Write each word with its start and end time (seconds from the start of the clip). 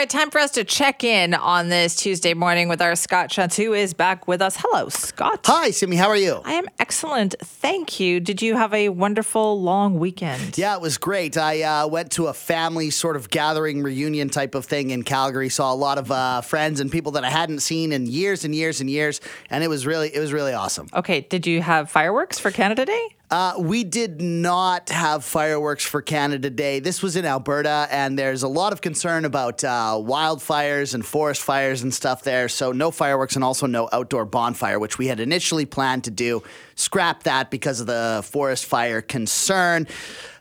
Right, 0.00 0.08
time 0.08 0.30
for 0.30 0.38
us 0.38 0.52
to 0.52 0.64
check 0.64 1.04
in 1.04 1.34
on 1.34 1.68
this 1.68 1.94
Tuesday 1.94 2.32
morning 2.32 2.70
with 2.70 2.80
our 2.80 2.96
Scott 2.96 3.28
Shantz, 3.28 3.62
who 3.62 3.74
is 3.74 3.92
back 3.92 4.26
with 4.26 4.40
us. 4.40 4.56
Hello, 4.58 4.88
Scott. 4.88 5.40
Hi, 5.44 5.72
Simi. 5.72 5.96
How 5.96 6.08
are 6.08 6.16
you? 6.16 6.40
I 6.42 6.54
am 6.54 6.64
excellent. 6.78 7.34
Thank 7.38 8.00
you. 8.00 8.18
Did 8.18 8.40
you 8.40 8.56
have 8.56 8.72
a 8.72 8.88
wonderful 8.88 9.60
long 9.60 9.98
weekend? 9.98 10.56
Yeah, 10.56 10.74
it 10.74 10.80
was 10.80 10.96
great. 10.96 11.36
I 11.36 11.60
uh, 11.60 11.86
went 11.86 12.12
to 12.12 12.28
a 12.28 12.32
family 12.32 12.88
sort 12.88 13.14
of 13.14 13.28
gathering 13.28 13.82
reunion 13.82 14.30
type 14.30 14.54
of 14.54 14.64
thing 14.64 14.88
in 14.88 15.02
Calgary. 15.02 15.50
Saw 15.50 15.70
a 15.70 15.76
lot 15.76 15.98
of 15.98 16.10
uh, 16.10 16.40
friends 16.40 16.80
and 16.80 16.90
people 16.90 17.12
that 17.12 17.24
I 17.24 17.28
hadn't 17.28 17.60
seen 17.60 17.92
in 17.92 18.06
years 18.06 18.42
and 18.46 18.54
years 18.54 18.80
and 18.80 18.88
years, 18.88 19.20
and 19.50 19.62
it 19.62 19.68
was 19.68 19.84
really 19.84 20.08
it 20.08 20.18
was 20.18 20.32
really 20.32 20.54
awesome. 20.54 20.88
Okay, 20.94 21.20
did 21.20 21.46
you 21.46 21.60
have 21.60 21.90
fireworks 21.90 22.38
for 22.38 22.50
Canada 22.50 22.86
Day? 22.86 23.16
Uh, 23.30 23.54
we 23.58 23.84
did 23.84 24.20
not 24.20 24.88
have 24.88 25.24
fireworks 25.24 25.84
for 25.84 26.02
Canada 26.02 26.50
Day. 26.50 26.80
This 26.80 27.00
was 27.00 27.14
in 27.14 27.24
Alberta, 27.24 27.86
and 27.88 28.18
there's 28.18 28.42
a 28.42 28.48
lot 28.48 28.72
of 28.72 28.80
concern 28.80 29.24
about 29.24 29.62
uh, 29.62 29.94
wildfires 30.00 30.94
and 30.94 31.06
forest 31.06 31.40
fires 31.40 31.84
and 31.84 31.94
stuff 31.94 32.24
there. 32.24 32.48
So, 32.48 32.72
no 32.72 32.90
fireworks 32.90 33.36
and 33.36 33.44
also 33.44 33.66
no 33.66 33.88
outdoor 33.92 34.24
bonfire, 34.24 34.80
which 34.80 34.98
we 34.98 35.06
had 35.06 35.20
initially 35.20 35.64
planned 35.64 36.04
to 36.04 36.10
do. 36.10 36.42
Scrap 36.74 37.22
that 37.22 37.52
because 37.52 37.78
of 37.80 37.86
the 37.86 38.22
forest 38.24 38.64
fire 38.64 39.00
concern. 39.00 39.86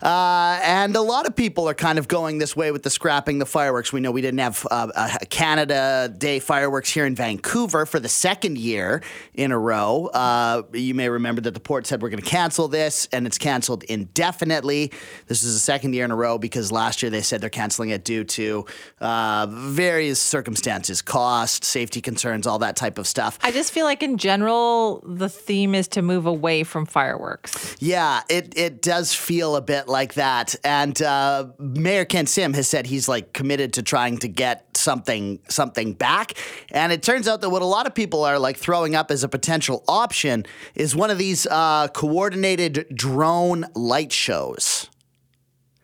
Uh, 0.00 0.60
and 0.62 0.94
a 0.94 1.00
lot 1.00 1.26
of 1.26 1.34
people 1.34 1.68
are 1.68 1.74
kind 1.74 1.98
of 1.98 2.06
going 2.06 2.38
this 2.38 2.54
way 2.54 2.70
with 2.70 2.84
the 2.84 2.90
scrapping 2.90 3.40
the 3.40 3.46
fireworks. 3.46 3.92
We 3.92 4.00
know 4.00 4.12
we 4.12 4.22
didn't 4.22 4.38
have 4.38 4.66
uh, 4.70 5.18
a 5.20 5.26
Canada 5.26 6.12
Day 6.16 6.38
fireworks 6.38 6.90
here 6.90 7.04
in 7.04 7.16
Vancouver 7.16 7.84
for 7.84 7.98
the 7.98 8.08
second 8.08 8.58
year 8.58 9.02
in 9.34 9.50
a 9.50 9.58
row. 9.58 10.06
Uh, 10.06 10.62
you 10.72 10.94
may 10.94 11.08
remember 11.08 11.40
that 11.42 11.54
the 11.54 11.60
port 11.60 11.86
said 11.86 12.00
we're 12.00 12.10
going 12.10 12.22
to 12.22 12.28
cancel 12.30 12.68
this, 12.68 12.77
and 13.12 13.26
it's 13.26 13.38
canceled 13.38 13.84
indefinitely. 13.84 14.92
This 15.26 15.42
is 15.42 15.54
the 15.54 15.60
second 15.60 15.94
year 15.94 16.04
in 16.04 16.10
a 16.10 16.16
row 16.16 16.38
because 16.38 16.70
last 16.72 17.02
year 17.02 17.10
they 17.10 17.22
said 17.22 17.40
they're 17.40 17.50
canceling 17.50 17.90
it 17.90 18.04
due 18.04 18.24
to 18.24 18.66
uh, 19.00 19.46
various 19.50 20.20
circumstances, 20.20 21.02
cost, 21.02 21.64
safety 21.64 22.00
concerns, 22.00 22.46
all 22.46 22.58
that 22.60 22.76
type 22.76 22.98
of 22.98 23.06
stuff. 23.06 23.38
I 23.42 23.50
just 23.50 23.72
feel 23.72 23.84
like 23.84 24.02
in 24.02 24.18
general, 24.18 25.02
the 25.06 25.28
theme 25.28 25.74
is 25.74 25.88
to 25.88 26.02
move 26.02 26.26
away 26.26 26.64
from 26.64 26.86
fireworks. 26.86 27.76
Yeah, 27.80 28.22
it, 28.28 28.56
it 28.56 28.82
does 28.82 29.14
feel 29.14 29.56
a 29.56 29.62
bit 29.62 29.88
like 29.88 30.14
that. 30.14 30.54
And 30.64 31.00
uh, 31.02 31.48
Mayor 31.58 32.04
Ken 32.04 32.26
Sim 32.26 32.54
has 32.54 32.68
said 32.68 32.86
he's 32.86 33.08
like 33.08 33.32
committed 33.32 33.72
to 33.74 33.82
trying 33.82 34.18
to 34.18 34.28
get 34.28 34.76
something 34.76 35.40
something 35.48 35.92
back. 35.92 36.34
And 36.70 36.92
it 36.92 37.02
turns 37.02 37.28
out 37.28 37.40
that 37.40 37.50
what 37.50 37.62
a 37.62 37.66
lot 37.66 37.86
of 37.86 37.94
people 37.94 38.24
are 38.24 38.38
like 38.38 38.56
throwing 38.56 38.94
up 38.94 39.10
as 39.10 39.24
a 39.24 39.28
potential 39.28 39.84
option 39.88 40.46
is 40.74 40.94
one 40.94 41.10
of 41.10 41.18
these 41.18 41.46
uh, 41.46 41.88
coordinated 41.88 42.67
drone 42.68 43.66
light 43.74 44.12
shows. 44.12 44.88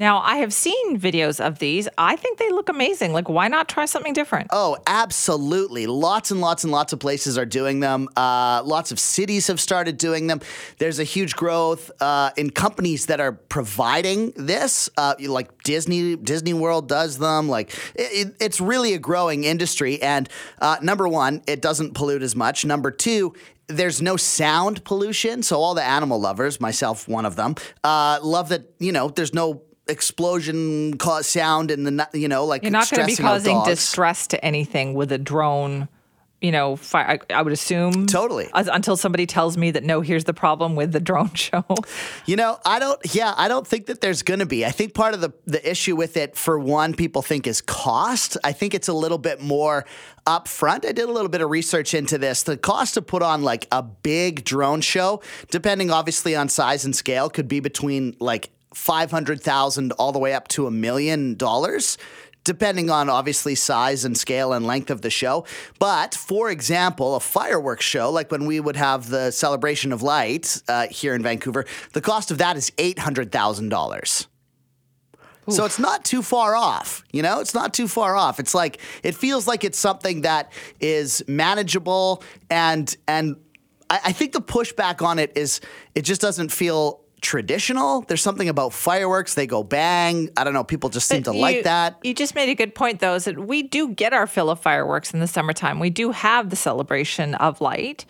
Now, 0.00 0.18
I 0.18 0.36
have 0.36 0.52
seen 0.52 0.98
videos 0.98 1.38
of 1.38 1.60
these. 1.60 1.88
I 1.96 2.16
think 2.16 2.38
they 2.38 2.50
look 2.50 2.68
amazing. 2.68 3.12
Like, 3.12 3.28
why 3.28 3.46
not 3.46 3.68
try 3.68 3.84
something 3.84 4.12
different? 4.12 4.48
Oh, 4.50 4.76
absolutely. 4.86 5.86
Lots 5.86 6.32
and 6.32 6.40
lots 6.40 6.64
and 6.64 6.72
lots 6.72 6.92
of 6.92 6.98
places 6.98 7.38
are 7.38 7.44
doing 7.46 7.78
them. 7.78 8.08
Uh, 8.16 8.62
lots 8.64 8.90
of 8.90 8.98
cities 8.98 9.46
have 9.46 9.60
started 9.60 9.98
doing 9.98 10.26
them. 10.26 10.40
There's 10.78 10.98
a 10.98 11.04
huge 11.04 11.36
growth 11.36 11.90
uh, 12.00 12.30
in 12.36 12.50
companies 12.50 13.06
that 13.06 13.20
are 13.20 13.32
providing 13.32 14.32
this. 14.34 14.90
Uh, 14.96 15.14
like 15.20 15.62
Disney, 15.62 16.16
Disney 16.16 16.54
World 16.54 16.88
does 16.88 17.18
them. 17.18 17.48
Like, 17.48 17.72
it, 17.94 18.34
it's 18.40 18.60
really 18.60 18.94
a 18.94 18.98
growing 18.98 19.44
industry. 19.44 20.02
And 20.02 20.28
uh, 20.60 20.78
number 20.82 21.06
one, 21.06 21.42
it 21.46 21.62
doesn't 21.62 21.94
pollute 21.94 22.22
as 22.22 22.34
much. 22.34 22.64
Number 22.64 22.90
two, 22.90 23.34
there's 23.68 24.02
no 24.02 24.16
sound 24.16 24.82
pollution. 24.84 25.44
So 25.44 25.60
all 25.60 25.74
the 25.74 25.84
animal 25.84 26.20
lovers, 26.20 26.60
myself 26.60 27.06
one 27.06 27.24
of 27.24 27.36
them, 27.36 27.54
uh, 27.84 28.18
love 28.20 28.48
that, 28.48 28.64
you 28.80 28.90
know, 28.90 29.08
there's 29.08 29.32
no 29.32 29.62
explosion 29.88 30.96
cause 30.98 31.26
sound 31.26 31.70
in 31.70 31.84
the 31.84 32.08
you 32.12 32.28
know 32.28 32.44
like 32.44 32.62
You're 32.62 32.70
not 32.70 32.90
going 32.90 33.08
to 33.08 33.16
be 33.16 33.16
causing 33.16 33.62
distress 33.64 34.28
to 34.28 34.44
anything 34.44 34.94
with 34.94 35.12
a 35.12 35.18
drone. 35.18 35.88
You 36.40 36.50
know, 36.50 36.74
fire, 36.74 37.20
I, 37.30 37.34
I 37.34 37.42
would 37.42 37.52
assume 37.52 38.08
Totally. 38.08 38.48
as, 38.52 38.66
until 38.66 38.96
somebody 38.96 39.26
tells 39.26 39.56
me 39.56 39.70
that 39.70 39.84
no, 39.84 40.00
here's 40.00 40.24
the 40.24 40.34
problem 40.34 40.74
with 40.74 40.90
the 40.90 40.98
drone 40.98 41.32
show. 41.34 41.64
You 42.26 42.34
know, 42.34 42.58
I 42.64 42.80
don't. 42.80 42.98
Yeah, 43.14 43.32
I 43.36 43.46
don't 43.46 43.64
think 43.64 43.86
that 43.86 44.00
there's 44.00 44.24
going 44.24 44.40
to 44.40 44.46
be. 44.46 44.66
I 44.66 44.72
think 44.72 44.92
part 44.92 45.14
of 45.14 45.20
the 45.20 45.32
the 45.46 45.70
issue 45.70 45.94
with 45.94 46.16
it, 46.16 46.34
for 46.36 46.58
one, 46.58 46.94
people 46.94 47.22
think 47.22 47.46
is 47.46 47.60
cost. 47.60 48.36
I 48.42 48.50
think 48.50 48.74
it's 48.74 48.88
a 48.88 48.92
little 48.92 49.18
bit 49.18 49.40
more 49.40 49.84
upfront. 50.26 50.84
I 50.84 50.90
did 50.90 51.08
a 51.08 51.12
little 51.12 51.28
bit 51.28 51.42
of 51.42 51.50
research 51.50 51.94
into 51.94 52.18
this. 52.18 52.42
The 52.42 52.56
cost 52.56 52.94
to 52.94 53.02
put 53.02 53.22
on 53.22 53.44
like 53.44 53.68
a 53.70 53.84
big 53.84 54.44
drone 54.44 54.80
show, 54.80 55.22
depending 55.52 55.92
obviously 55.92 56.34
on 56.34 56.48
size 56.48 56.84
and 56.84 56.94
scale, 56.96 57.30
could 57.30 57.46
be 57.46 57.60
between 57.60 58.16
like 58.18 58.50
five 58.74 59.10
hundred 59.10 59.42
thousand 59.42 59.92
all 59.92 60.12
the 60.12 60.18
way 60.18 60.34
up 60.34 60.48
to 60.48 60.66
a 60.66 60.70
million 60.70 61.34
dollars. 61.34 61.98
Depending 62.44 62.90
on 62.90 63.08
obviously 63.08 63.54
size 63.54 64.04
and 64.04 64.18
scale 64.18 64.52
and 64.52 64.66
length 64.66 64.90
of 64.90 65.00
the 65.02 65.10
show. 65.10 65.44
But 65.78 66.12
for 66.12 66.50
example, 66.50 67.14
a 67.14 67.20
fireworks 67.20 67.84
show, 67.84 68.10
like 68.10 68.32
when 68.32 68.46
we 68.46 68.58
would 68.58 68.74
have 68.74 69.08
the 69.08 69.30
celebration 69.30 69.92
of 69.92 70.02
light 70.02 70.60
uh, 70.66 70.88
here 70.88 71.14
in 71.14 71.22
Vancouver, 71.22 71.66
the 71.92 72.00
cost 72.00 72.32
of 72.32 72.38
that 72.38 72.56
is 72.56 72.72
$800,000. 72.78 74.26
So 75.48 75.64
it's 75.64 75.78
not 75.78 76.04
too 76.04 76.22
far 76.22 76.54
off, 76.54 77.02
you 77.12 77.22
know? 77.22 77.40
It's 77.40 77.54
not 77.54 77.74
too 77.74 77.88
far 77.88 78.14
off. 78.14 78.38
It's 78.38 78.54
like 78.54 78.78
it 79.02 79.14
feels 79.14 79.48
like 79.48 79.64
it's 79.64 79.78
something 79.78 80.20
that 80.22 80.52
is 80.80 81.22
manageable 81.26 82.22
and 82.48 82.94
and 83.08 83.36
I, 83.90 84.00
I 84.06 84.12
think 84.12 84.32
the 84.32 84.40
pushback 84.40 85.04
on 85.04 85.18
it 85.18 85.32
is 85.36 85.60
it 85.94 86.02
just 86.02 86.20
doesn't 86.20 86.52
feel 86.52 87.01
traditional. 87.22 88.02
There's 88.02 88.20
something 88.20 88.48
about 88.48 88.72
fireworks, 88.74 89.34
they 89.34 89.46
go 89.46 89.62
bang. 89.62 90.28
I 90.36 90.44
don't 90.44 90.52
know, 90.52 90.64
people 90.64 90.90
just 90.90 91.08
seem 91.08 91.22
to 91.22 91.30
But 91.30 91.38
like 91.38 91.64
that. 91.64 91.98
You 92.02 92.12
just 92.12 92.34
made 92.34 92.50
a 92.50 92.54
good 92.54 92.74
point, 92.74 93.00
though, 93.00 93.14
is 93.14 93.24
that 93.24 93.38
we 93.38 93.62
do 93.62 93.88
get 93.88 94.12
our 94.12 94.26
fill 94.26 94.50
of 94.50 94.60
fireworks 94.60 95.14
in 95.14 95.20
the 95.20 95.26
summertime. 95.26 95.78
We 95.78 95.90
do 95.90 96.10
have 96.10 96.50
the 96.50 96.56
celebration 96.56 97.34
of 97.36 97.60
light. 97.60 98.04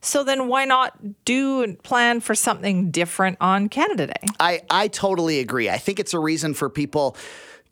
So 0.00 0.22
then 0.22 0.46
why 0.46 0.64
not 0.64 1.24
do 1.24 1.62
and 1.62 1.82
plan 1.82 2.20
for 2.20 2.34
something 2.34 2.90
different 2.90 3.38
on 3.40 3.68
Canada 3.68 4.06
Day? 4.06 4.26
I, 4.38 4.62
I 4.70 4.88
totally 4.88 5.40
agree. 5.40 5.68
I 5.68 5.78
think 5.78 5.98
it's 5.98 6.14
a 6.14 6.20
reason 6.20 6.54
for 6.54 6.70
people 6.70 7.16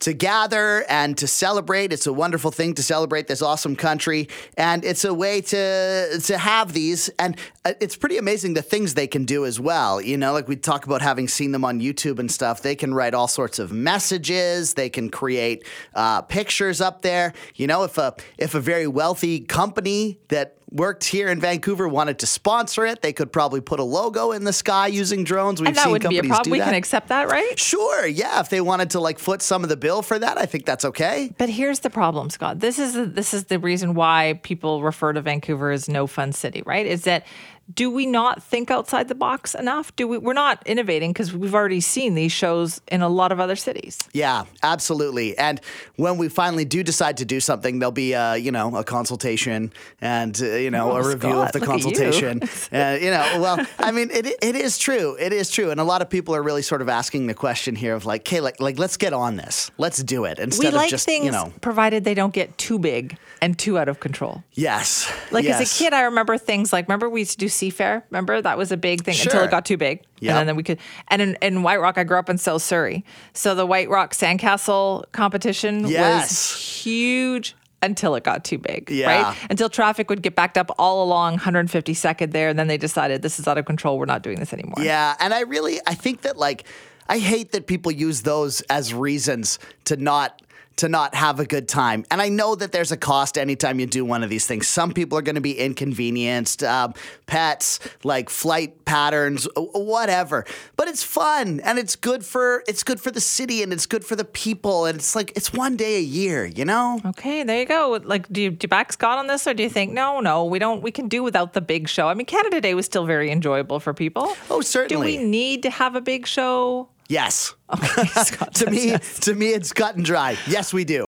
to 0.00 0.12
gather 0.12 0.84
and 0.88 1.16
to 1.18 1.26
celebrate. 1.26 1.92
It's 1.92 2.06
a 2.06 2.12
wonderful 2.12 2.50
thing 2.50 2.74
to 2.74 2.82
celebrate 2.82 3.26
this 3.26 3.42
awesome 3.42 3.76
country, 3.76 4.28
and 4.56 4.84
it's 4.84 5.04
a 5.04 5.14
way 5.14 5.40
to 5.40 6.20
to 6.24 6.38
have 6.38 6.72
these. 6.72 7.08
And 7.18 7.36
uh, 7.64 7.74
it's 7.80 7.96
pretty 7.96 8.18
amazing 8.18 8.54
the 8.54 8.62
things 8.62 8.94
they 8.94 9.06
can 9.06 9.24
do 9.24 9.44
as 9.46 9.58
well. 9.58 10.00
You 10.00 10.16
know, 10.16 10.32
like 10.32 10.48
we 10.48 10.56
talk 10.56 10.86
about 10.86 11.02
having 11.02 11.28
seen 11.28 11.52
them 11.52 11.64
on 11.64 11.80
YouTube 11.80 12.18
and 12.18 12.30
stuff. 12.30 12.62
They 12.62 12.74
can 12.74 12.94
write 12.94 13.14
all 13.14 13.28
sorts 13.28 13.58
of 13.58 13.72
messages. 13.72 14.74
They 14.74 14.88
can 14.88 15.10
create 15.10 15.66
uh, 15.94 16.22
pictures 16.22 16.80
up 16.80 17.02
there. 17.02 17.32
You 17.54 17.66
know, 17.66 17.84
if 17.84 17.98
a 17.98 18.14
if 18.38 18.54
a 18.54 18.60
very 18.60 18.86
wealthy 18.86 19.40
company 19.40 20.18
that 20.28 20.56
worked 20.76 21.04
here 21.04 21.28
in 21.28 21.40
Vancouver 21.40 21.88
wanted 21.88 22.18
to 22.20 22.26
sponsor 22.26 22.84
it, 22.86 23.02
they 23.02 23.12
could 23.12 23.32
probably 23.32 23.60
put 23.60 23.80
a 23.80 23.84
logo 23.84 24.32
in 24.32 24.44
the 24.44 24.52
sky 24.52 24.86
using 24.86 25.24
drones. 25.24 25.60
We've 25.60 25.68
and 25.68 25.76
that 25.76 25.84
seen 25.84 25.92
wouldn't 25.92 26.10
be 26.10 26.18
a 26.18 26.20
companies 26.20 26.36
problem. 26.36 26.52
We 26.52 26.58
can 26.58 26.74
accept 26.74 27.08
that, 27.08 27.30
right? 27.30 27.58
Sure, 27.58 28.06
yeah. 28.06 28.40
If 28.40 28.50
they 28.50 28.60
wanted 28.60 28.90
to 28.90 29.00
like 29.00 29.18
foot 29.18 29.42
some 29.42 29.62
of 29.62 29.68
the 29.68 29.76
bill 29.76 30.02
for 30.02 30.18
that, 30.18 30.38
I 30.38 30.46
think 30.46 30.66
that's 30.66 30.84
okay. 30.84 31.32
But 31.38 31.48
here's 31.48 31.80
the 31.80 31.90
problem, 31.90 32.30
Scott. 32.30 32.60
This 32.60 32.78
is 32.78 32.94
this 33.12 33.34
is 33.34 33.44
the 33.44 33.58
reason 33.58 33.94
why 33.94 34.40
people 34.42 34.82
refer 34.82 35.12
to 35.12 35.20
Vancouver 35.20 35.70
as 35.70 35.88
no 35.88 36.06
fun 36.06 36.32
city, 36.32 36.62
right? 36.66 36.86
Is 36.86 37.04
that 37.04 37.26
do 37.74 37.90
we 37.90 38.06
not 38.06 38.42
think 38.42 38.70
outside 38.70 39.08
the 39.08 39.14
box 39.14 39.54
enough? 39.54 39.94
Do 39.96 40.06
we? 40.06 40.18
We're 40.18 40.32
not 40.34 40.62
innovating 40.66 41.12
because 41.12 41.32
we've 41.32 41.54
already 41.54 41.80
seen 41.80 42.14
these 42.14 42.32
shows 42.32 42.80
in 42.88 43.02
a 43.02 43.08
lot 43.08 43.32
of 43.32 43.40
other 43.40 43.56
cities. 43.56 43.98
Yeah, 44.12 44.44
absolutely. 44.62 45.36
And 45.36 45.60
when 45.96 46.16
we 46.16 46.28
finally 46.28 46.64
do 46.64 46.82
decide 46.82 47.16
to 47.18 47.24
do 47.24 47.40
something, 47.40 47.78
there'll 47.80 47.90
be 47.90 48.14
uh, 48.14 48.34
you 48.34 48.52
know 48.52 48.76
a 48.76 48.84
consultation 48.84 49.72
and 50.00 50.40
uh, 50.40 50.46
you 50.46 50.70
know 50.70 50.92
Oh, 50.92 50.96
a 50.96 51.08
review 51.08 51.30
Scott, 51.30 51.46
of 51.46 51.52
the 51.52 51.58
at 51.58 51.62
you. 51.62 51.66
consultation. 51.66 52.42
uh, 52.72 52.98
you 53.00 53.10
know, 53.10 53.38
well, 53.40 53.66
I 53.78 53.90
mean, 53.90 54.10
it 54.12 54.26
it 54.26 54.54
is 54.54 54.78
true. 54.78 55.16
It 55.18 55.32
is 55.32 55.50
true, 55.50 55.70
and 55.70 55.80
a 55.80 55.84
lot 55.84 56.02
of 56.02 56.08
people 56.08 56.36
are 56.36 56.42
really 56.42 56.62
sort 56.62 56.82
of 56.82 56.88
asking 56.88 57.26
the 57.26 57.34
question 57.34 57.74
here 57.74 57.94
of 57.94 58.06
like, 58.06 58.20
okay, 58.22 58.40
like 58.40 58.60
like 58.60 58.78
let's 58.78 58.96
get 58.96 59.12
on 59.12 59.36
this. 59.36 59.70
Let's 59.76 60.02
do 60.02 60.24
it 60.24 60.38
instead 60.38 60.72
we 60.72 60.84
of 60.84 60.88
just 60.88 61.04
things 61.06 61.24
you 61.24 61.32
know. 61.32 61.52
provided 61.60 62.04
they 62.04 62.14
don't 62.14 62.32
get 62.32 62.56
too 62.58 62.78
big 62.78 63.18
and 63.42 63.58
too 63.58 63.76
out 63.78 63.88
of 63.88 63.98
control. 63.98 64.44
Yes. 64.52 65.12
Like 65.32 65.44
as 65.46 65.60
a 65.60 65.78
kid, 65.78 65.92
I 65.92 66.02
remember 66.02 66.38
things 66.38 66.72
like 66.72 66.86
remember 66.86 67.10
we 67.10 67.20
used 67.22 67.32
to 67.32 67.38
do 67.38 67.48
Seafair. 67.56 68.02
Remember 68.10 68.40
that 68.40 68.56
was 68.58 68.72
a 68.72 68.76
big 68.76 69.02
thing 69.04 69.16
until 69.20 69.42
it 69.42 69.50
got 69.50 69.64
too 69.66 69.76
big, 69.76 70.02
Yep. 70.20 70.30
and 70.30 70.36
then, 70.38 70.46
then 70.48 70.56
we 70.56 70.62
could. 70.62 70.78
And 71.08 71.20
in, 71.22 71.36
in 71.42 71.62
White 71.62 71.80
Rock, 71.80 71.98
I 71.98 72.04
grew 72.04 72.18
up 72.18 72.28
in 72.28 72.38
South 72.38 72.62
Surrey, 72.62 73.04
so 73.32 73.54
the 73.54 73.66
White 73.66 73.88
Rock 73.88 74.12
Sandcastle 74.14 75.04
competition 75.12 75.86
Yes. 75.86 76.30
was 76.30 76.82
huge. 76.82 77.54
until 77.82 78.14
it 78.14 78.24
got 78.24 78.42
too 78.42 78.56
big, 78.58 78.90
Yeah. 78.90 79.06
right? 79.28 79.36
Until 79.50 79.68
traffic 79.68 80.08
would 80.08 80.22
get 80.22 80.34
backed 80.34 80.56
up 80.56 80.70
all 80.78 81.04
along 81.04 81.38
152nd 81.38 82.32
there, 82.32 82.48
and 82.48 82.58
then 82.58 82.66
they 82.68 82.78
decided 82.78 83.20
this 83.22 83.38
is 83.38 83.46
out 83.46 83.58
of 83.58 83.66
control. 83.66 83.98
We're 83.98 84.06
not 84.06 84.22
doing 84.22 84.40
this 84.40 84.52
anymore. 84.54 84.76
Yeah, 84.82 85.14
and 85.20 85.32
I 85.34 85.40
really 85.40 85.78
I 85.86 85.94
think 85.94 86.22
that 86.22 86.36
like 86.38 86.64
I 87.08 87.18
hate 87.18 87.52
that 87.52 87.66
people 87.66 87.92
use 87.92 88.22
those 88.22 88.62
as 88.62 88.92
reasons 88.94 89.58
to 89.84 89.96
not 89.96 90.40
to 90.76 90.88
not 90.88 91.14
have 91.14 91.40
a 91.40 91.46
good 91.46 91.68
time. 91.68 92.04
And 92.10 92.20
I 92.20 92.28
know 92.28 92.54
that 92.54 92.72
there's 92.72 92.92
a 92.92 92.96
cost 92.96 93.38
anytime 93.38 93.80
you 93.80 93.86
do 93.86 94.04
one 94.04 94.22
of 94.22 94.30
these 94.30 94.46
things. 94.46 94.68
Some 94.68 94.92
people 94.92 95.18
are 95.18 95.22
going 95.22 95.36
to 95.36 95.40
be 95.40 95.58
inconvenienced, 95.58 96.62
um, 96.62 96.94
pets, 97.26 97.80
like 98.04 98.28
flight 98.28 98.84
patterns, 98.84 99.48
whatever. 99.56 100.44
But 100.76 100.88
it's 100.88 101.02
fun 101.02 101.60
and 101.60 101.78
it's 101.78 101.96
good 101.96 102.24
for 102.24 102.62
it's 102.68 102.82
good 102.84 103.00
for 103.00 103.10
the 103.10 103.20
city 103.20 103.62
and 103.62 103.72
it's 103.72 103.86
good 103.86 104.04
for 104.04 104.16
the 104.16 104.24
people 104.24 104.84
and 104.84 104.98
it's 104.98 105.16
like 105.16 105.32
it's 105.34 105.52
one 105.52 105.76
day 105.76 105.96
a 105.96 106.02
year, 106.02 106.44
you 106.44 106.64
know? 106.64 107.00
Okay, 107.06 107.42
there 107.42 107.58
you 107.58 107.66
go. 107.66 107.98
Like, 108.04 108.28
do 108.28 108.42
you, 108.42 108.50
do 108.50 108.64
you 108.64 108.68
back 108.68 108.92
Scott 108.92 109.18
on 109.18 109.26
this, 109.26 109.46
or 109.46 109.54
do 109.54 109.62
you 109.62 109.70
think 109.70 109.92
no, 109.92 110.20
no, 110.20 110.44
we 110.44 110.58
don't? 110.58 110.82
We 110.82 110.90
can 110.90 111.08
do 111.08 111.22
without 111.22 111.54
the 111.54 111.60
big 111.60 111.88
show. 111.88 112.08
I 112.08 112.14
mean, 112.14 112.26
Canada 112.26 112.60
Day 112.60 112.74
was 112.74 112.86
still 112.86 113.06
very 113.06 113.30
enjoyable 113.30 113.80
for 113.80 113.94
people. 113.94 114.36
Oh, 114.50 114.60
certainly. 114.60 115.16
Do 115.16 115.22
we 115.22 115.24
need 115.24 115.62
to 115.62 115.70
have 115.70 115.96
a 115.96 116.00
big 116.00 116.26
show? 116.26 116.88
Yes. 117.08 117.54
Okay, 117.72 118.04
Scott 118.24 118.54
to 118.54 118.70
me, 118.70 118.88
yes. 118.88 119.20
to 119.20 119.34
me, 119.34 119.48
it's 119.50 119.72
cut 119.72 119.96
and 119.96 120.04
dry. 120.04 120.36
Yes, 120.46 120.72
we 120.72 120.84
do. 120.84 121.04